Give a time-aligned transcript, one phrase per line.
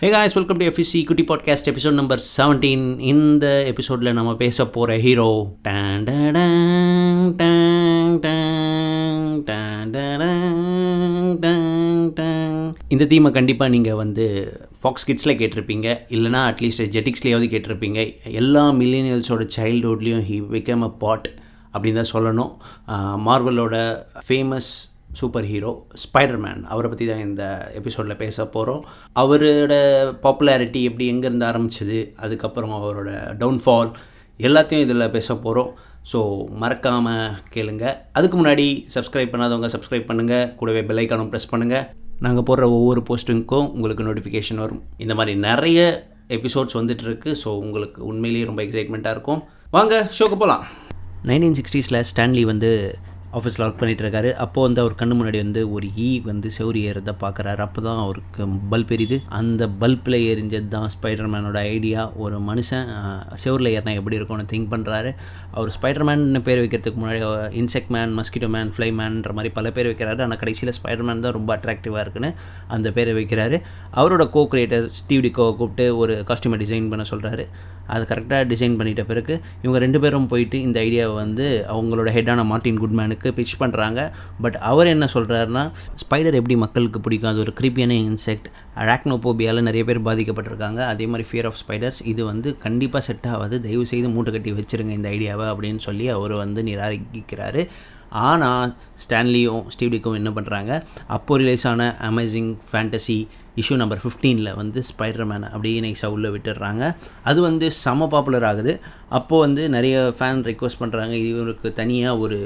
[0.00, 4.98] Hey guys welcome to FC குட்டி podcast episode number seventeen இந்த எபிசோடில் நம்ம பேச போகிற
[4.98, 5.24] ஹீரோ
[5.62, 9.90] டான் டேங் டேங் டேங் டேங்
[11.40, 14.26] டேங் டேங் இந்த தீமை கண்டிப்பாக நீங்கள் வந்து
[14.82, 15.96] ஃபாக்ஸ் கிட்ஸில் கேட்டிருப்பீங்க.
[16.08, 18.04] இல்லைனா அட்லீஸ்ட் ஜெட்டிக்ஸ்லேயாவது கேட்டிருப்பீங்க.
[18.42, 21.28] எல்லா மில்லினியல்ஸோட சைல்டுஹுட்லேயும் ஹி பிகம் அ பாட்
[21.72, 22.52] அப்படின்னு தான் சொல்லணும்.
[23.26, 23.74] மார்வலோட
[24.28, 24.70] ஃபேமஸ்
[25.20, 25.72] சூப்பர் ஹீரோ
[26.04, 27.44] ஸ்பைடர்மேன் அவரை பற்றி தான் இந்த
[27.78, 28.82] எபிசோடில் பேச போகிறோம்
[29.22, 29.74] அவரோட
[30.24, 33.10] பாப்புலாரிட்டி எப்படி எங்கேருந்து ஆரம்பிச்சது அதுக்கப்புறம் அவரோட
[33.42, 33.92] டவுன்ஃபால்
[34.40, 35.70] எல்லாத்தையும் இதில் பேச போகிறோம்
[36.12, 36.18] ஸோ
[36.62, 37.84] மறக்காமல் கேளுங்க.
[38.18, 41.84] அதுக்கு முன்னாடி சப்ஸ்கிரைப் பண்ணாதவங்க சப்ஸ்கிரைப் பண்ணுங்கள் கூடவே பெல்லைக்கானும் ப்ரெஸ் பண்ணுங்கள்
[42.26, 44.82] நாங்கள் போடுற ஒவ்வொரு போஸ்ட்டுக்கும் உங்களுக்கு நோட்டிஃபிகேஷன் வரும்.
[45.04, 45.80] இந்த மாதிரி நிறைய
[46.36, 49.42] எபிசோட்ஸ் வந்துட்டுருக்கு ஸோ உங்களுக்கு உண்மையிலேயே ரொம்ப எக்ஸைட்மெண்ட்டாக இருக்கும்.
[49.70, 50.64] வாங்க ஷோக்கு போகலாம்
[51.28, 52.70] நைன்டீன் சிக்ஸ்டீஸில் ஸ்டான்லி வந்து
[53.36, 57.60] ஆஃபீஸில் ஒர்க் பண்ணிகிட்ருக்காரு அப்போது வந்து அவர் கண்ணு முன்னாடி வந்து ஒரு ஈ வந்து செவரி ஏறதை பார்க்குறாரு.
[57.66, 58.42] அப்போ தான் அவருக்கு
[58.72, 59.16] பல்ப் எரியுது.
[59.38, 62.88] அந்த பல்பில் எரிஞ்சது தான் ஸ்பைடர்மேனோட ஐடியா ஒரு மனுஷன்
[63.44, 65.12] செவரில் ஏறினா எப்படி இருக்கும்னு திங்க் பண்ணுறாரு
[65.56, 67.20] அவர் ஸ்பைடர்மேன் பேர் வைக்கிறதுக்கு முன்னாடி
[67.62, 70.20] insect man mosquito man fly மேன்ற மாதிரி பல பேர் வைக்கிறாரு.
[70.26, 72.32] ஆனால் கடைசியில் ஸ்பைடர்மேன் தான் ரொம்ப அட்ராக்டிவாக இருக்குன்னு
[72.76, 73.58] அந்த பேரை வைக்கிறாரு.
[74.00, 77.46] அவரோட கோ கிரியேட்டர் ஸ்டீவ் டிகோவை கூப்பிட்டு ஒரு காஸ்டியூமை டிசைன் பண்ண சொல்கிறாரு
[77.94, 81.44] அது கரெக்டாக டிசைன் பண்ணிட்ட பிறகு இவங்க ரெண்டு பேரும் போயிட்டு இந்த ஐடியாவை வந்து
[81.74, 87.30] அவங்களோட ஹெட்டான மார்ட்டின் குட்மேனுக்கு பிச் பண்ணுறாங்க பட் அவர் என்ன சொல்கிறாருன்னா ஸ்பைடர் எப்படி மக்களுக்கு பிடிக்கும்?
[87.30, 88.48] அது ஒரு க்ரீப்பியான இன்செக்ட்
[88.82, 90.80] அராக்னோபோபியாவில் நிறைய பேர் பாதிக்கப்பட்டிருக்காங்க.
[90.92, 93.56] அதே மாதிரி ஃபியர் ஆஃப் ஸ்பைடர்ஸ் இது வந்து கண்டிப்பாக செட் ஆகாது.
[93.66, 97.62] தயவு செய்து மூட்டை கட்டி வச்சுருங்க இந்த ஐடியாவை அப்படின்னு சொல்லி அவர் வந்து நிராகரிக்கிறாரு.
[98.28, 98.70] ஆனால்
[99.02, 100.72] ஸ்டான்லியும் ஸ்டீவ்டிக்கும் என்ன பண்ணுறாங்க
[101.16, 103.16] அப்போது ரிலீஸ் ஆன அமேசிங் ஃபேண்டசி
[103.60, 106.82] இஷ்யூ நம்பர் ஃபிஃப்டீனில் வந்து ஸ்பைடர்மேன் அப்படியே நைஸாக உள்ளே விட்டுடுறாங்க.
[107.30, 108.72] அது வந்து செம பாப்புலர் ஆகுது.
[109.18, 112.38] அப்போது வந்து நிறைய ஃபேன் ரெக்வஸ்ட் பண்ணுறாங்க இவருக்கு தனியாக ஒரு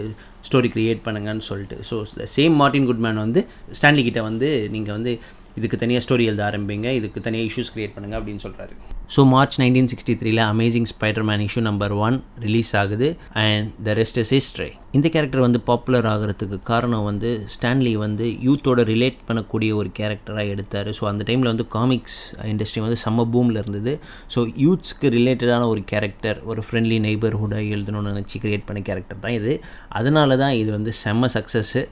[0.49, 1.79] ஸ்டோரி க்ரியேட் பண்ணுங்கன்னு சொல்லிட்டு.
[1.91, 1.97] ஸோ
[2.37, 3.43] சேம் மார்ட்டின் குட்மேன் வந்து
[3.79, 5.15] ஸ்டான்லி கிட்ட வந்து நீங்கள் வந்து
[5.57, 8.75] இதுக்கு தனியாக ஸ்டோரி எழுத ஆரம்பிங்க இதுக்கு தனியாக இஷ்யூஸ் க்ரியேட் பண்ணுங்கள் அப்படின்னு சொல்கிறாரு
[9.15, 13.11] ஸோ மார்ச் நைன்டீன் சிக்ஸ்டி த்ரீல amazing Spiderman issue number one release ஆகுது
[13.45, 18.81] and the rest is history இந்த கேரக்டர் வந்து பாப்புலர் ஆகிறதுக்கு காரணம் வந்து ஸ்டான்லி வந்து யூத்தோட
[18.91, 20.89] ரிலேட் பண்ணக்கூடிய ஒரு கேரக்டராக எடுத்தார்.
[20.99, 22.19] ஸோ அந்த டைமில் வந்து காமிக்ஸ்
[22.51, 23.93] இண்டஸ்ட்ரி வந்து செம்ம பூமில் இருந்தது.
[24.35, 29.55] ஸோ யூத்ஸ்க்கு ரிலேட்டடான ஒரு கேரக்டர் ஒரு ஃப்ரெண்ட்லி நெய்பர்ஹுட்டாக எழுதணும்னு நினச்சி க்ரியேட் பண்ண கேரக்டர் தான் இது.
[30.01, 31.85] அதனால தான் இது வந்து செம்ம சக்ஸஸ்ஸு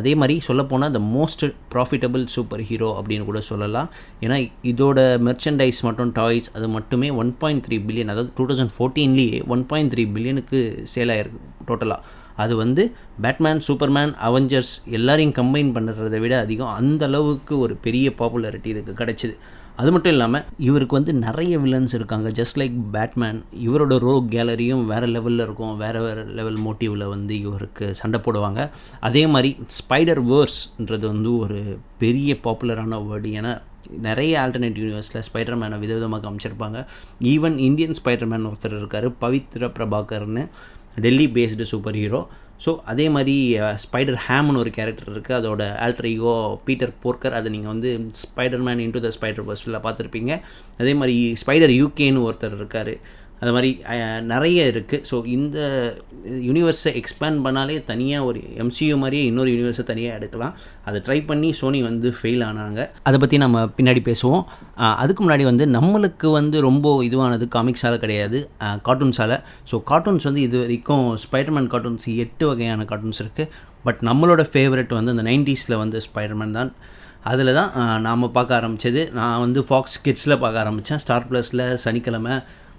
[0.00, 3.90] அதே மாதிரி சொல்லப்போனால் the most profitable super hero அப்படின்னு கூட சொல்லலாம்.
[4.24, 4.38] ஏன்னா
[4.72, 9.66] இதோட மெர்ச்சன்டைஸ் மற்றும் டாய்ஸ் அது மட்டுமே ஒன் பாயிண்ட் த்ரீ பில்லியன் அதாவது டூ தௌசண்ட் ஃபோர்டீன்லேயே ஒன்
[9.72, 10.60] பாயிண்ட் த்ரீ பில்லியனுக்கு
[10.94, 12.02] சேல் ஆயிருக்கு டோட்டலாக
[12.44, 12.82] அது வந்து
[13.24, 19.36] பேட்மேன் சூப்பர்மேன் அவெஞ்சர்ஸ் எல்லாரையும் கம்பைன் பண்ணுறதை விட அதிகம் அந்த அளவுக்கு ஒரு பெரிய பாப்புலாரிட்டி இதுக்கு கிடச்சிது.
[19.80, 22.28] அது மட்டும் இல்லாமல் இவருக்கு வந்து நிறைய வில்லன்ஸ் இருக்காங்க.
[22.38, 25.74] ஜஸ்ட் லைக் பேட்மேன் இவரோட ரோ கேலரியும் வேறு லெவலில் இருக்கும்.
[25.82, 28.62] வேறு வேறு லெவல் மோட்டிவில் வந்து இவருக்கு சண்டை போடுவாங்க.
[29.08, 31.58] அதே மாதிரி ஸ்பைடர் வேர்ஸ்ன்றது வந்து ஒரு
[32.02, 33.52] பெரிய பாப்புலரான வேர்டு ஏன்னா
[34.06, 36.80] நிறைய ஆல்டர்னேட் யூனிவர்ஸில் ஸ்பைடர்மேனை விதவிதமாக காமிச்சிருப்பாங்க.
[37.34, 40.44] ஈவன் இந்தியன் ஸ்பைடர்மேன் ஒருத்தர் இருக்கார் Pavitr பிரபாகர்னு.
[41.06, 42.20] Delhi based super hero
[42.64, 43.34] so அதே மாதிரி
[43.82, 46.32] ஸ்பைடர் ஹேம்னு ஒரு கேரக்டர் இருக்குது அதோட ஆல்டர் ஈகோ
[46.66, 47.90] பீட்டர் போர்க்கர் அதை நீங்கள் வந்து
[48.22, 50.32] ஸ்பைடர்மேன் இன்டு த ஸ்பைடர் பர்ஸ்டில் பார்த்துருப்பீங்க.
[50.82, 52.92] அதே மாதிரி ஸ்பைடர் யூகேன்னு ஒருத்தர் இருக்கார்.
[53.42, 53.70] அது மாதிரி
[54.32, 55.58] நிறைய இருக்குது ஸோ இந்த
[56.46, 60.54] யூனிவர்ஸை எக்ஸ்பேண்ட் பண்ணாலே தனியாக ஒரு எம்சியூ மாதிரியே இன்னொரு யூனிவர்ஸை தனியாக எடுக்கலாம்.
[60.88, 62.80] அதை ட்ரை பண்ணி சோனி வந்து ஃபெயில் ஆனாங்க.
[63.08, 64.44] அதை பற்றி நம்ம பின்னாடி பேசுவோம்.
[65.02, 68.40] அதுக்கு முன்னாடி வந்து நம்மளுக்கு வந்து ரொம்ப இதுவானது காமிக்ஸால் கிடையாது.
[68.88, 69.36] கார்ட்டூன்ஸால்
[69.72, 73.50] ஸோ கார்ட்டூன்ஸ் வந்து இது வரைக்கும் ஸ்பைடர்மேன் கார்ட்டூன்ஸ் எட்டு வகையான கார்ட்டூன்ஸ் இருக்குது
[73.88, 76.70] பட் நம்மளோட ஃபேவரட் வந்து அந்த நைன்டிஸில் வந்து ஸ்பைடர்மேன் தான்.
[77.30, 77.70] அதில் தான்
[78.06, 82.34] நாம் பார்க்க ஆரம்பித்தது நான் வந்து ஃபாக்ஸ் கிட்ஸில் பார்க்க ஆரம்பித்தேன் ஸ்டார் ப்ளஸில் சனிக்கிழமை.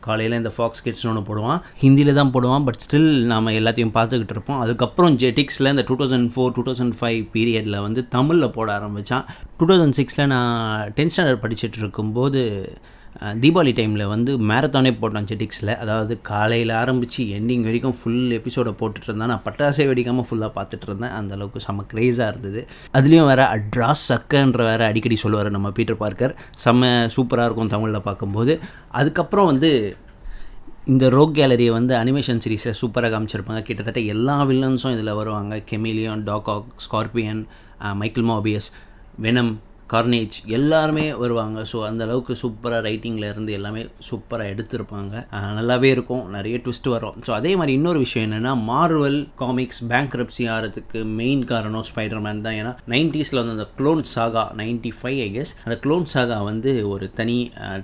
[0.08, 1.60] காலையில் இந்த ஃபாக்ஸ் கிட்ஸ்னு ஒன்று போடுவான்.
[1.84, 4.62] ஹிந்தியில் தான் போடுவான் பட் ஸ்டில் நாம் எல்லாத்தையும் பார்த்துக்கிட்டு இருப்போம்.
[4.66, 9.26] அதுக்கப்புறம் ஜெட்டிக்ஸில் இந்த two thousand four two thousand five பீரியடில் வந்து தமிழில் போட ஆரம்பித்தான்
[9.60, 12.44] டூ தௌசண்ட் சிக்ஸில் நான் டென்த் ஸ்டாண்டர்ட் படிச்சுட்டு இருக்கும்போது
[13.42, 19.32] தீபாவளி டைமில் வந்து மேரத்தானே போட்டோம் ஜெட்டிக்ஸில் அதாவது காலையில் ஆரம்பித்து எண்டிங் வரைக்கும் ஃபுல் எபிசோடை போட்டுட்டு இருந்தேன்
[19.32, 22.62] நான் பட்டாசே வெடிக்காமல் ஃபுல்லாக பார்த்துட்டு இருந்தேன் அந்தளவுக்கு செம்ம க்ரேஸாக இருந்தது.
[22.98, 26.36] அதுலேயும் வேறு அட்ராஸ் சக்கன்ற வேறு அடிக்கடி சொல்லுவார் நம்ம பீட்டர் பார்க்கர்
[26.66, 28.56] செம்ம சூப்பராக இருக்கும் தமிழில் பார்க்கும்போது.
[29.02, 29.72] அதுக்கப்புறம் வந்து
[30.94, 33.64] இந்த ரோக் கேலரியை வந்து அனிமேஷன் சீரீஸில் சூப்பராக காமிச்சிருப்பாங்க.
[33.70, 35.56] கிட்டத்தட்ட எல்லா வில்லன்ஸும் இதில் வருவாங்க.
[35.72, 37.42] Chameleon Doc Ock Scorpion
[38.04, 38.70] Michael Morbius
[39.26, 39.52] Venom
[39.94, 41.60] Carnage எல்லாருமே வருவாங்க.
[41.72, 45.14] ஸோ அந்த அளவுக்கு சூப்பராக ரைட்டிங்கில் இருந்து எல்லாமே சூப்பராக எடுத்திருப்பாங்க.
[45.60, 46.24] நல்லாவே இருக்கும்.
[46.36, 47.16] நிறைய ட்விஸ்ட் வரும்.
[47.28, 52.58] ஸோ அதே மாதிரி இன்னொரு விஷயம் என்னென்னா மார்வல் காமிக்ஸ் பேங்க் ரப்சி ஆகிறதுக்கு மெயின் காரணம் ஸ்பைடர்மேன் தான்.
[52.62, 57.08] ஏன்னா நைன்டிஸில் வந்து அந்த clone saga ninety five I guess அந்த க்ளோன் சாகா வந்து ஒரு
[57.20, 57.38] தனி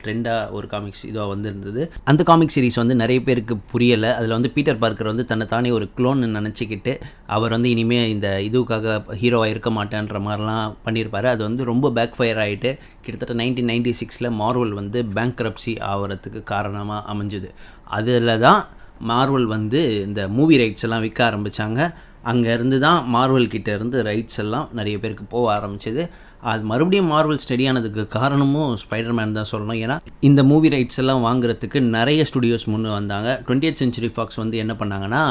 [0.03, 1.81] ட்ரெண்டாக ஒரு காமிக்ஸ் இதுவாக வந்திருந்தது.
[2.13, 4.11] அந்த காமிக் சீரிஸ் வந்து நிறைய பேருக்கு புரியலை.
[4.19, 6.93] அதில் வந்து பீட்டர் பார்க்கர் வந்து தன்னை தானே ஒரு க்ளோன் நினச்சிக்கிட்டு
[7.35, 11.29] அவர் வந்து இனிமேல் இந்த இதுக்காக ஹீரோவாக இருக்க மாட்டேன்ற மாதிரிலாம் பண்ணியிருப்பார்.
[11.33, 12.69] அது வந்து ரொம்ப பேக் ஃபயர் ஆகிட்டு
[13.03, 17.49] கிட்டத்தட்ட நைன்டீன் நைன்டி சிக்ஸில் மார்வல் வந்து பேங்க்ரப்சி ஆகிறதுக்கு காரணமாக அமைஞ்சுது.
[17.97, 18.61] அதில் தான்
[19.11, 21.79] மார்வல் வந்து இந்த மூவி ரைட்ஸ் எல்லாம் விற்க ஆரம்பித்தாங்க
[22.31, 26.03] அங்கேருந்து தான் மார்வல் கிட்டேருந்து ரைட்ஸ் எல்லாம் நிறைய பேருக்கு போக ஆரம்பிச்சது.
[26.51, 29.79] அது மறுபடியும் மார்வல் ஸ்டடி ஆனதுக்கு காரணமும் ஸ்பைடர்மேன் தான் சொல்லணும்.
[29.85, 29.95] ஏன்னா
[30.29, 33.29] இந்த மூவி ரைட்ஸ் எல்லாம் வாங்குறதுக்கு நிறைய ஸ்டுடியோஸ் முன்னே வந்தாங்க.
[33.47, 35.21] டுவெண்ட்டி எய்த் சென்ச்சுரி ஃபாக்ஸ் வந்து என்ன பண்ணாங்கன்னா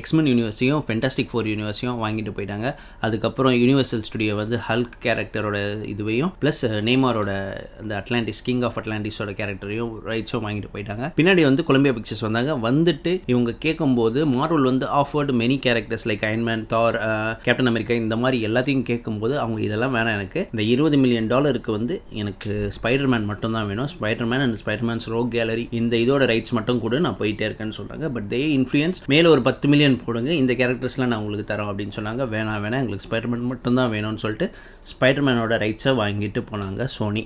[0.00, 2.68] எக்ஸ்மென் யூனிவர்ஸையும் ஃபென்டாஸ்டிக் ஃபோர் யூனிவர்ஸையும் வாங்கிட்டு போயிட்டாங்க.
[3.08, 5.56] அதுக்கப்புறம் யூனிவர்சல் ஸ்டுடியோ வந்து ஹல்க் கேரக்டரோட
[5.94, 11.04] இதுவையும் ப்ளஸ் நேமாரோட uh, அந்த அட்லாண்டிஸ் கிங் ஆஃப் அட்லாண்டிஸோட கேரக்டரையும் ரைட்ஸும் வாங்கிட்டு போயிட்டாங்க.
[11.18, 12.52] பின்னாடி வந்து கொலம்பியா பிக்சர்ஸ் வந்தாங்க.
[12.68, 16.98] வந்துட்டு இவங்க கேட்கும்போது மார்வல் வந்து offered many characters like Iron Man Thor
[17.46, 20.42] Captain America இந்த மாதிரி எல்லாத்தையும் கேட்கும்போது அவங்க இதெல்லாம் வேணாம் எனக்கு.
[20.52, 23.88] இந்த இருபது மில்லியன் டாலருக்கு வந்து எனக்கு ஸ்பைடர்மேன் மட்டும் தான் வேணும்.
[23.94, 28.28] Spiderman and Spiderman's rogue gallery இந்த இதோட ரைட்ஸ் மட்டும் கூட நான் போயிட்டே இருக்கேன்னு சொல்கிறாங்க பட்
[28.34, 30.30] தே இன்ஃப்ளூயன்ஸ் மேலே ஒரு பத்து மில்லியன் போடுங்க.
[30.42, 32.24] இந்த கேரக்டர்ஸ்லாம் நான் உங்களுக்கு தரோம் அப்படின்னு சொன்னாங்க.
[32.34, 32.82] வேணாம் வேணாம்.
[32.84, 34.48] எங்களுக்கு ஸ்பைடர்மேன் மட்டும் தான் வேணும்னு சொல்லிட்டு
[34.92, 37.24] ஸ்பைடர்மேனோட ரைட்ஸை வாங்கிட்டு போனாங்க சோனி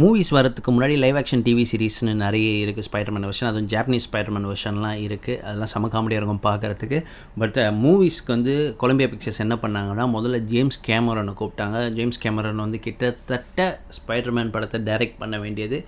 [0.00, 4.98] மூவிஸ் வரதுக்கு முன்னாடி லைவ் ஆக்ஷன் டிவி சீரிஸ்னு நிறைய இருக்குது ஸ்பைடர்மேன் வெர்ஷன் அதுவும் ஜாப்பனீஸ் ஸ்பைடர்மேன் வெர்ஷன்லாம்
[5.04, 6.98] இருக்குது அதெல்லாம் செம காமெடியாக இருக்கும் பார்க்குறதுக்கு.
[7.42, 11.78] பட் மூவிஸ்க்கு வந்து கொலம்பியா பிக்சர்ஸ் என்ன பண்ணாங்கன்னா முதல்ல ஜேம்ஸ் கேமரனை கூப்பிட்டாங்க.
[11.98, 15.78] ஜேம்ஸ் கேமரன் வந்து கிட்டத்தட்ட ஸ்பைடர்மேன் படத்தை டைரக்ட் பண்ண வேண்டியது.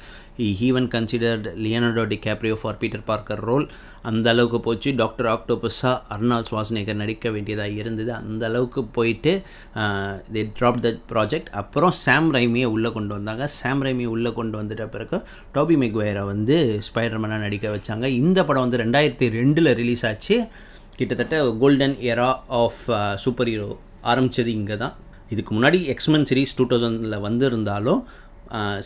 [0.68, 3.64] Even considered Leonardo DiCaprio for Peter Parker role
[4.10, 4.90] அந்த அளவுக்கு போச்சு.
[5.00, 8.12] டாக்டர் ஆக்டோபஸாக அர்னால் சுவாசனேகர் நடிக்க வேண்டியதாக இருந்தது.
[8.20, 9.32] அந்த அளவுக்கு போயிட்டு
[10.34, 13.46] தே ட்ராப் த ப்ராஜெக்ட் அப்புறம் சாம் ரைமியை உள்ளே கொண்டு வந்தாங்க.
[13.58, 15.18] சாம் ரைமியை உள்ளே கொண்டு வந்துட்ட பிறகு
[15.56, 16.56] டாபி மெக்வயரை வந்து
[16.88, 18.06] ஸ்பைடர்மேனாக நடிக்க வச்சாங்க.
[18.22, 20.38] இந்த படம் வந்து ரெண்டாயிரத்தி ரெண்டில் ரிலீஸ் ஆச்சு.
[21.00, 22.30] கிட்டத்தட்ட golden era
[22.62, 22.80] of
[23.24, 23.68] super hero
[24.12, 24.94] ஆரம்பித்தது இங்கே தான்
[25.34, 28.00] இதுக்கு முன்னாடி எக்ஸ்மென் சீரீஸ் டூ தௌசண்டில் வந்திருந்தாலும்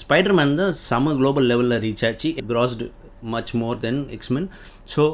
[0.00, 2.28] ஸ்பைடர்மேன் தான் செம குளோபல் லெவலில் ரீச் ஆச்சு.
[2.50, 2.86] Crossed
[3.34, 4.50] much more then X Men
[4.94, 5.04] so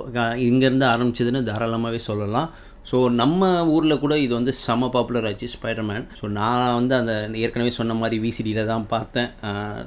[0.49, 2.51] இங்கேருந்து ஆரம்பிச்சதுன்னு தாராளமாகவே சொல்லலாம்.
[2.91, 7.15] ஸோ நம்ம ஊரில் கூட இது வந்து செம பாப்புலர் ஆச்சு ஸ்பைடர்மேன் ஸோ நான் வந்து அந்த
[7.45, 9.29] ஏற்கனவே சொன்ன மாதிரி விசிடியில் தான் பார்த்தேன்.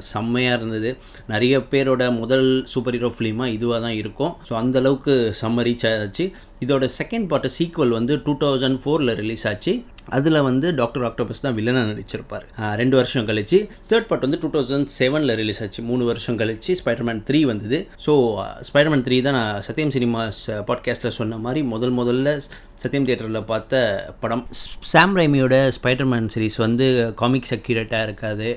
[0.10, 0.90] செம்மையாக இருந்தது.
[1.34, 4.34] நிறைய பேரோட முதல் சூப்பர் ஹீரோ ஃபிலிமாக இதுவாக தான் இருக்கும்.
[4.50, 6.28] ஸோ அந்தளவுக்கு செம்ம ரீச் ஆச்சு.
[6.66, 9.74] இதோட செகண்ட் பார்ட்டு சீக்வல் வந்து டூ தௌசண்ட் ஃபோரில் ரிலீஸ் ஆச்சு.
[10.18, 12.46] அதில் வந்து டாக்டர் ஆக்டோபஸ் தான் வில்லனாக நடிச்சிருப்பார்.
[12.82, 13.60] ரெண்டு வருஷம் கழிச்சு
[13.92, 15.84] தேர்ட் பார்ட் வந்து டூ தௌசண்ட் செவனில் ரிலீஸ் ஆச்சு.
[15.92, 17.80] மூணு வருஷம் கழிச்சு ஸ்பைடர்மேன் த்ரீ வந்தது.
[18.08, 18.16] ஸோ
[18.70, 22.36] ஸ்பைடர்மேன் த்ரீ தான் நான் சத்யம் சினிமாஸ் பாட்காஸ்ட்டில் சொன்ன மாதிரி முதல் முதல்ல
[22.84, 23.80] சத்யம் தியேட்டரில் பார்த்த
[24.22, 24.44] படம்.
[24.92, 26.86] சாம் ரைமியோட ஸ்பைடர்மேன் சீரிஸ் வந்து
[27.20, 28.48] காமிக்ஸ் அக்யூரேட்டாக இருக்காது.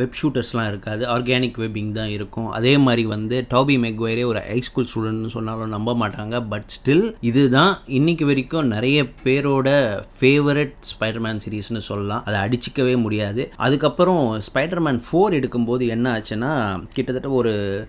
[0.00, 1.02] வெப் ஷூட்டர்ஸ்லாம் இருக்காது.
[1.14, 2.48] ஆர்கானிக் வெப்பிங் தான் இருக்கும்.
[2.58, 6.38] அதே மாதிரி வந்து டாபி மெக்வயரே ஒரு ஹை ஸ்கூல் ஸ்டூடெண்ட்னு சொன்னாலும் நம்ப மாட்டாங்க.
[6.52, 9.68] பட் ஸ்டில் இதுதான் இன்னைக்கு வரைக்கும் நிறைய பேரோட
[10.20, 12.24] ஃபேவரட் ஸ்பைடர்மேன் சீரீஸ்னு சொல்லலாம்.
[12.24, 13.52] அதை அடிச்சிக்கவே முடியாது.
[13.56, 17.86] அதுக்கப்புறம் ஸ்பைடர்மேன் ஃபோர் எடுக்கும்போது என்ன ஆச்சுன்னா கிட்டத்தட்ட ஒரு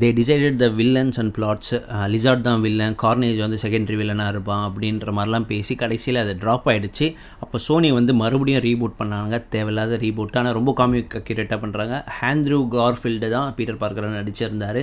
[0.00, 1.72] they decided the villains and plots
[2.12, 7.06] Lizard தான் வில்லன் கார்னேஜ் வந்து செகண்டரி வில்லனாக இருப்பான் அப்படின்ற மாதிரிலாம் பேசி கடைசியில் அது ட்ராப் ஆகிடுச்சு
[7.44, 9.40] அப்போ சோனி வந்து மறுபடியும் ரீபூட் பண்ணாங்க.
[9.54, 14.80] தேவையில்லாத ரீபூட் ஆனால் ரொம்ப காமிக் அக்யூரேட்டாக பண்ணுறாங்க ஹேண்ட்ரூ கார்ஃபீல்டு தான் பீட்டர் பார்க்கர் நடிச்சிருந்தார்.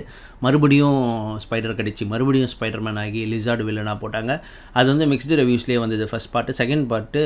[0.48, 1.00] மறுபடியும்
[1.46, 4.36] ஸ்பைடர் கடிச்சு மறுபடியும் ஸ்பைடர்மேன் ஆகி லிசார்டு வில்லனாக போட்டாங்க.
[4.78, 6.08] அது வந்து மிக்ஸ்டு ரிவ்யூஸ்லேயே வந்தது.
[6.14, 7.24] ஃபஸ்ட் பார்ட்டு செகண்ட் பார்ட்டு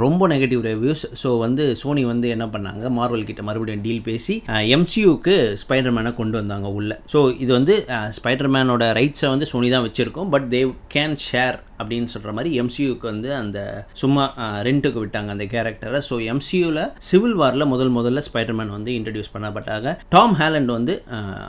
[0.00, 2.86] ரொம்ப நெகட்டிவ் ரிவ்யூஸ் ஸோ வந்து சோனி வந்து என்ன பண்ணாங்க?
[3.00, 4.36] மார்வல் கிட்ட மறுபடியும் டீல் பேசி
[4.78, 6.92] எம்சியூக்கு ஸ்பைடர்மேனை கொண்டு வந்தாங்க உள்ள.
[7.12, 7.74] ஸோ இது வந்து
[8.18, 10.28] ஸ்பைடர்மேனோட ரைட்ஸை வந்து சோனி தான் வச்சுருக்கோம்.
[10.34, 10.60] பட் தே
[10.94, 13.58] கேன் ஷேர் அப்படின்னு சொல்கிற மாதிரி எம்சியூக்கு வந்து அந்த
[14.02, 14.24] சும்மா
[14.68, 20.36] ரெண்ட்டுக்கு விட்டாங்க அந்த கேரக்டரை ஸோ எம்சியூவில் சிவில் வாரில் முதல் முதல்ல ஸ்பைடர்மேன் வந்து இன்ட்ரடியூஸ் பண்ணப்பட்டாங்க டாம்
[20.40, 20.94] ஹேலண்ட் வந்து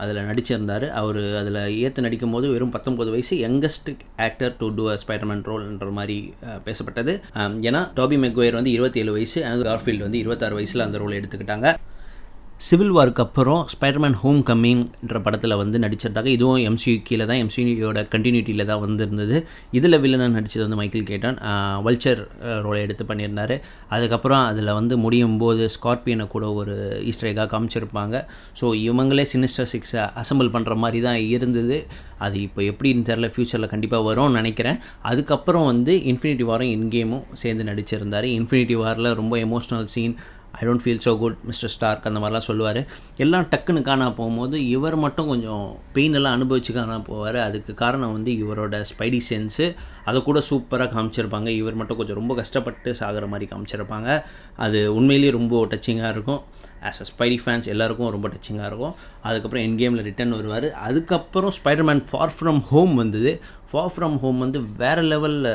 [0.01, 0.87] அதில் நடிச்சிருந்தார்.
[1.01, 3.91] அவர் அதில் ஏற்று நடிக்கும் போது வெறும் பத்தொம்பது வயசு youngest
[4.27, 6.17] actor to do a Spiderman ரோல்ன்ற மாதிரி
[6.67, 7.15] பேசப்பட்டது.
[7.69, 11.69] ஏன்னா டாபி மெக்வேர் வந்து இருபத்தேழு வயசு அண்ட் கார்ஃபீல்டு வந்து இருபத்தாறு வயசில் அந்த ரோல் எடுத்துக்கிட்டாங்க.
[12.65, 16.29] சிவில் வார்க்கு அப்புறம் ஸ்பைடர்மேன் ஹோம் கம்மிங்ன்ற படத்தில் வந்து நடிச்சிருந்தாங்க.
[16.35, 19.35] இதுவும் எம்சியூ கீழே தான் எம்சியூயோட கண்டினியூட்டியில் தான் வந்திருந்தது.
[19.77, 21.37] இதில் வில்லனாக நடித்தது வந்து மைக்கேல் கேட்டான்
[21.87, 22.21] வல்ச்சர்
[22.65, 23.53] ரோலை எடுத்து பண்ணியிருந்தார்.
[23.95, 26.77] அதுக்கப்புறம் அதில் வந்து முடியும் போது ஸ்கார்பியனை கூட ஒரு
[27.11, 28.23] ஈஸ்டரேக்காக காமிச்சிருப்பாங்க.
[28.61, 31.77] ஸோ இவங்களே சினிஸ்டர் சிக்ஸை அசம்பிள் பண்ணுற மாதிரி தான் இருந்தது.
[32.25, 34.79] அது இப்போ எப்படின்னு தெரில ஃப்யூச்சரில் கண்டிப்பாக வரும்னு நினைக்கிறேன்.
[35.11, 38.27] அதுக்கப்புறம் வந்து இன்ஃபினிட்டி வாரும் இன்கேமும் சேர்ந்து நடிச்சிருந்தார்.
[38.39, 40.17] இன்ஃபினிட்டி வாரில் ரொம்ப emotional scene
[40.59, 42.79] I don't feel so good mister Stark அந்த மாதிரிலாம் சொல்லுவார்.
[43.23, 47.39] எல்லாம் டக்குன்னு காணா போகும்போது இவர் மட்டும் கொஞ்சம் பெயின் எல்லாம் அனுபவிச்சு காணா போவார்.
[47.47, 49.67] அதுக்கு காரணம் வந்து இவரோட ஸ்பைடி சென்ஸு
[50.09, 51.49] அதை கூட சூப்பராக காமிச்சிருப்பாங்க.
[51.61, 54.09] இவர் மட்டும் கொஞ்சம் ரொம்ப கஷ்டப்பட்டு சாகிற மாதிரி காமிச்சிருப்பாங்க.
[54.65, 56.41] அது உண்மையிலேயே ரொம்ப டச்சிங்காக இருக்கும்.
[56.89, 58.95] ஆஸ் அ ஸ்பைடி ஃபேன்ஸ் எல்லாருக்கும் ரொம்ப டச்சிங்காக இருக்கும்.
[59.21, 60.71] அதுக்கப்புறம் என் கேமில் ரிட்டர்ன் வருவார்.
[60.87, 63.33] அதுக்கப்புறம் ஸ்பைடர்மேன் ஃபார் ஃப்ரம் ஹோம் வந்தது.
[63.71, 65.47] ஃபார் ஃப்ரம் ஹோம் வந்து வேறு லெவலில்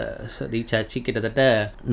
[0.55, 1.43] ரீச் ஆச்சு கிட்டத்தட்ட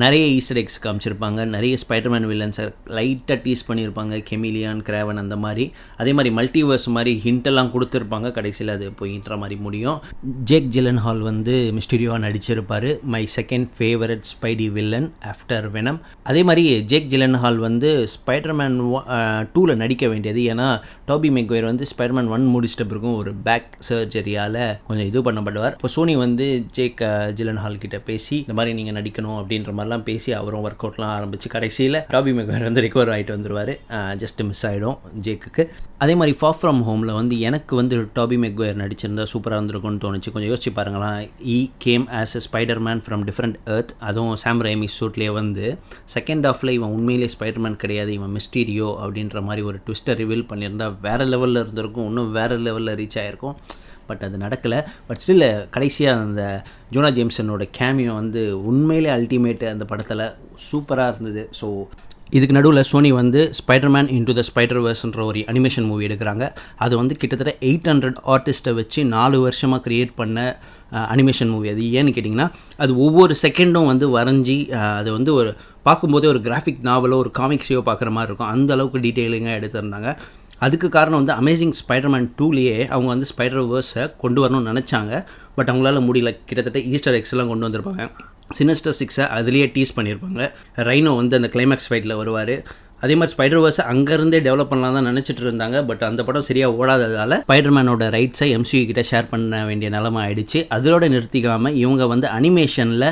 [0.02, 1.40] நிறைய ஈஸ்டர் எக்ஸ் காமிச்சிருப்பாங்க.
[1.54, 2.64] நிறைய ஸ்பைடர்மேன் வில்லன்ஸை
[2.96, 5.64] லைட்டாக டீஸ் பண்ணியிருப்பாங்க கெமிலியான் கிராவன் அந்த மாதிரி.
[6.00, 8.30] அதே மாதிரி மல்டிவர்ஸ் மாதிரி ஹிண்டெல்லாம் கொடுத்துருப்பாங்க.
[8.38, 9.98] கடைசியில் அது போயின்ற மாதிரி முடியும்.
[10.50, 12.88] ஜேக் ஜிலன் ஹால் வந்து மிஸ்டீரியோவாக நடிச்சிருப்பார்.
[13.14, 16.00] My second favourite Spidey villain after Venom
[16.32, 18.78] அதே மாதிரி ஜேக் ஜிலன் ஹால் வந்து ஸ்பைடர்மேன்
[19.54, 20.42] டூவில் நடிக்க வேண்டியது.
[20.52, 20.68] ஏன்னா
[21.10, 26.08] டாபி மெக்வேர் வந்து ஸ்பைடர்மேன் ஒன் முடிச்சிட்ட பிறகும் ஒரு பேக் சர்ஜரியால் கொஞ்சம் இது பண்ணப்படுவார் இப்போ சோனி
[26.16, 26.46] வந்து
[26.78, 27.00] ஜேக்
[27.38, 31.48] ஜிலன் ஹால் கிட்ட பேசி இந்த மாதிரி நீங்கள் நடிக்கணும் அப்படின்ற மாதிரிலாம் பேசி அவரும் ஒர்க் அவுட்லாம் ஆரம்பிச்சு
[31.48, 33.72] கடைசியில் ராபி மெக்வேர் வந்து ரிகவர் ஆகிட்டு வந்துடுவார்
[34.22, 35.64] ஜஸ்ட் மிஸ் ஆகிடும் ஜேக்குக்கு
[35.98, 40.30] அதே மாதிரி ஃபார் ஃப்ரம் ஹோமில் வந்து எனக்கு வந்து டாபி மெக்வேர் நடிச்சிருந்தா சூப்பராக இருந்திருக்கும்னு தோணுச்சு.
[40.34, 41.18] கொஞ்சம் யோசிச்சு பாருங்களேன்.
[41.56, 42.42] He came as a
[42.86, 45.66] Spiderman from different earth அதுவும் சாம் ரைமி ஷூட்லேயே வந்து
[46.14, 51.24] செகண்ட் ஆஃபில் இவன் உண்மையிலே ஸ்பைடர்மேன் கிடையாது இவன் மிஸ்டீரியோ அப்படின்ற மாதிரி ஒரு ட்விஸ்ட்டை ரிவீல் பண்ணியிருந்தா வேறு
[51.24, 53.56] லெவலில் இருந்திருக்கும் இன்னும் வேறு லெவலில் ரீச் ஆகிருக்கும்
[54.10, 54.80] பட் அது நடக்கலை.
[55.08, 56.44] பட் ஸ்டில் கடைசியாக அந்த
[56.94, 60.26] ஜோனா ஜேம்சனோட கேமியோ வந்து உண்மையிலே அல்டிமேட்டு அந்த படத்தில்
[60.68, 61.44] சூப்பராக இருந்தது.
[61.60, 61.68] ஸோ
[62.38, 66.44] இதுக்கு நடுவில் சோனி வந்து spider man into the spider வேர்ஸ்ன்ற ஒரு அனிமேஷன் மூவி எடுக்கிறாங்க.
[66.84, 70.44] அது வந்து கிட்டத்தட்ட எயிட் ஹண்ட்ரட் ஆர்டிஸ்ட்டை வச்சு நாலு வருஷமாக க்ரியேட் பண்ண
[71.14, 72.46] அனிமேஷன் மூவி அது ஏன்னு கேட்டிங்கன்னா
[72.84, 74.56] அது ஒவ்வொரு செகண்டும் வந்து வரைஞ்சி
[75.00, 75.50] அது வந்து ஒரு
[75.88, 78.52] பார்க்கும்போதே ஒரு கிராஃபிக் நாவலோ ஒரு காமிக்ஸையோ பார்க்குற மாதிரி இருக்கும்.
[78.54, 80.10] அந்த அளவுக்கு டீட்டெயிலிங்காக எடுத்திருந்தாங்க.
[80.66, 85.14] அதுக்கு காரணம் வந்து அமேசிங் ஸ்பைடர்மேன் டூலேயே அவங்க வந்து ஸ்பைடர் வேர்ஸை கொண்டு வரணும்னு நினச்சாங்க.
[85.56, 86.32] பட் அவங்களால முடியல.
[86.48, 88.04] கிட்டத்தட்ட ஈஸ்டர் எக்ஸ்லாம் கொண்டு வந்திருப்பாங்க.
[88.58, 90.44] சினிஸ்டர் சிக்ஸை அதுலேயே டீஸ் பண்ணியிருப்பாங்க
[90.90, 92.54] ரைனோ வந்து அந்த கிளைமேக்ஸ் ஃபைட்டில் வருவார்.
[93.04, 95.76] அதே மாதிரி ஸ்பைடர் வேர்ஸை அங்கேருந்தே டெவலப் பண்ணலாம் தான் நினச்சிட்டு இருந்தாங்க.
[95.90, 100.60] பட் அந்த படம் சரியாக ஓடாததால் ஸ்பைடர்மேனோட ரைட்ஸை எம்சியூ கிட்ட ஷேர் பண்ண வேண்டிய நிலமை ஆயிடுச்சு.
[100.76, 103.06] அதோட நிறுத்திக்காமல் இவங்க வந்து அனிமேஷனில்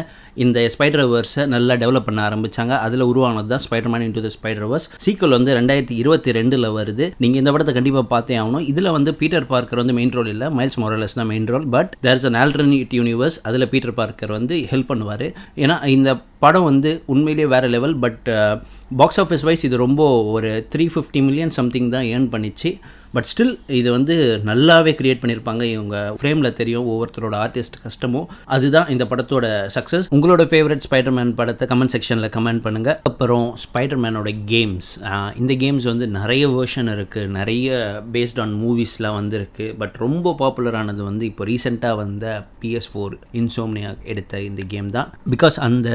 [0.44, 2.72] இந்த ஸ்பைடர் வேர்ஸை நல்லா டெவலப் பண்ண ஆரம்பிச்சாங்க.
[2.86, 7.06] அதில் உருவானது தான் Spiderman into the spider verse சீக்கிரம் வந்து ரெண்டாயிரத்தி இருபத்தி ரெண்டில் வருது.
[7.24, 8.66] நீங்கள் இந்த படத்தை கண்டிப்பாக பார்த்தே ஆகணும்.
[8.72, 10.48] இதில் வந்து பீட்டர் பார்க்கர் வந்து மெயின் ரோல் இல்லை.
[10.58, 14.56] மைல்ஸ் மொரலஸ் தான் main role but there is an alternate universe அதில் பீட்டர் பார்க்கர் வந்து
[14.72, 15.26] ஹெல்ப் பண்ணுவார்.
[15.64, 16.10] ஏன்னா இந்த
[16.44, 18.26] படம் வந்து உண்மையிலேயே வேறு level but
[19.00, 20.02] box office wise இது ரொம்ப
[20.36, 22.70] ஒரு த்ரீ ஃபிஃப்டி மில்லியன் சம்திங் தான் ஏர்ன் பண்ணிச்சு.
[23.16, 24.14] பட் ஸ்டில் இது வந்து
[24.48, 28.20] நல்லாவே க்ரியேட் பண்ணியிருப்பாங்க இவங்க ஃப்ரேமில் தெரியும் ஒவ்வொருத்தரோட ஆர்டிஸ்ட் கஷ்டமோ
[28.54, 34.90] அதுதான் இந்த படத்தோட சக்ஸஸ் உங்களோட ஃபேவரட் ஸ்பைடர்மேன் படத்தை கமெண்ட் செக்ஷனில் கமெண்ட் பண்ணுங்கள் அப்புறம் ஸ்பைடர்மேனோட கேம்ஸ்
[35.40, 37.78] இந்த கேம்ஸ் வந்து நிறைய வேர்ஷன் இருக்குது நிறைய
[38.16, 39.68] பேஸ்ட் ஆன் மூவிஸ்லாம் வந்துருக்கு.
[39.82, 42.26] பட் ரொம்ப பாப்புலரானது வந்து இப்போ ரீசெண்டாக வந்த
[42.64, 45.08] பிஎஸ் ஃபோர் இன்சோம்னியா எடுத்த இந்த கேம் தான்.
[45.36, 45.88] பிகாஸ் அந்த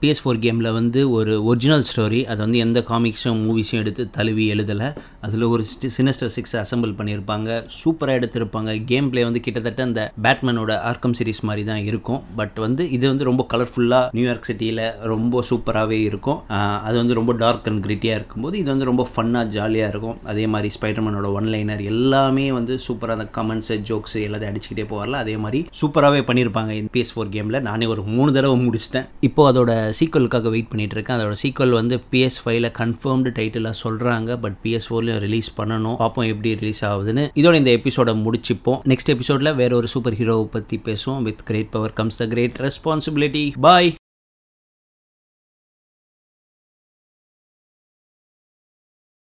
[0.00, 4.90] பிஎஸ் ஃபோர் கேமில் வந்து ஒரு ஒரிஜினல் ஸ்டோரி அது வந்து எந்த காமிக்ஸும் மூவிஸும் எடுத்து தழுவி எழுதலை.
[5.26, 5.64] அதில் ஒரு
[5.96, 8.70] சினிஸ்டர் சிக்ஸ் அசம்பிள் பண்ணியிருப்பாங்க சூப்பராக எடுத்திருப்பாங்க.
[8.90, 12.20] கேம் பிளே வந்து கிட்டத்தட்ட அந்த பேட்மேனோட ஆர்க்கம் சீரிஸ் மாதிரி தான் இருக்கும்.
[12.40, 16.40] பட் வந்து இது வந்து ரொம்ப கலர்ஃபுல்லாக நியூயார்க் சிட்டியில் ரொம்ப சூப்பராகவே இருக்கும்.
[16.88, 20.18] அது வந்து ரொம்ப டார்க் அண்ட் கிரிட்டியாக இருக்கும்போது இது வந்து ரொம்ப ஃபன்னாக ஜாலியாக இருக்கும்.
[20.32, 25.22] அதே மாதிரி ஸ்பைடர்மேனோட ஒன் லைனர் எல்லாமே வந்து சூப்பராக அந்த கமெண்ட்ஸு ஜோக்ஸு எல்லாத்தையும் அடிச்சுக்கிட்டே போவார்ல.
[25.24, 29.08] அதே மாதிரி சூப்பராகவே பண்ணியிருப்பாங்க இந்த பிஎஸ் ஃபோர் கேமில் நானே ஒரு மூணு தடவை முடிச்சிட்டேன்.
[29.30, 31.18] இப்போ அதோட சீக்வலுக்காக வெயிட் பண்ணிகிட்டு இருக்கேன்.
[31.18, 35.96] அதோட சீக்வல் வந்து பிஎஸ் ஃபைவ்ல கன்ஃபர்ம்டு டைட்டிலாக சொல்கிறாங்க பட் பிஎஸ் ஃபோர்லையும் ரிலீஸ் பண்ணணும்.
[35.96, 37.28] பார்ப்போம் எப்படி ரிலீஸ் ஆகுதுன்னு.
[37.34, 38.80] இதோட இந்த எபிசோட முடிச்சுப்போம்.
[38.84, 41.22] நெக்ஸ்ட் எபிசோடில் வேற ஒரு சூப்பர் ஹீரோவை பற்றி பேசுவோம்.
[41.22, 43.94] With great power comes the great responsibility bye